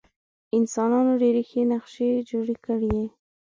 انسانانو 0.57 1.11
ډېرې 1.21 1.41
ښې 1.49 1.61
نقشې 1.71 2.09
جوړې 2.29 2.55
کړې. 2.65 2.97